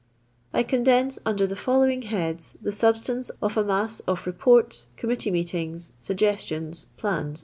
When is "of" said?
3.39-3.55, 4.07-4.23